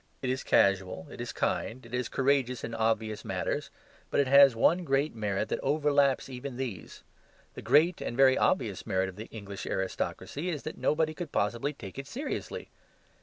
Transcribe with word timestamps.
It 0.23 0.31
is 0.31 0.41
casual, 0.41 1.05
it 1.11 1.21
is 1.21 1.31
kind, 1.31 1.85
it 1.85 1.93
is 1.93 2.09
courageous 2.09 2.63
in 2.63 2.73
obvious 2.73 3.23
matters; 3.23 3.69
but 4.09 4.19
it 4.19 4.25
has 4.25 4.55
one 4.55 4.83
great 4.83 5.13
merit 5.13 5.49
that 5.49 5.59
overlaps 5.59 6.27
even 6.27 6.57
these. 6.57 7.03
The 7.53 7.61
great 7.61 8.01
and 8.01 8.17
very 8.17 8.35
obvious 8.35 8.87
merit 8.87 9.09
of 9.09 9.15
the 9.15 9.25
English 9.27 9.67
aristocracy 9.67 10.49
is 10.49 10.63
that 10.63 10.75
nobody 10.79 11.13
could 11.13 11.31
possibly 11.31 11.71
take 11.73 11.99
it 11.99 12.07
seriously. 12.07 12.71